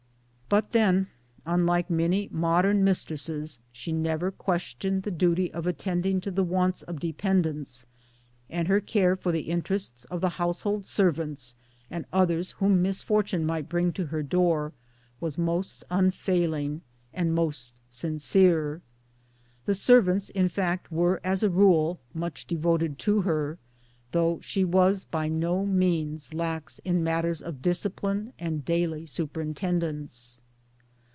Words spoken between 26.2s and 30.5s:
lax in matters of discipline and daily superintendence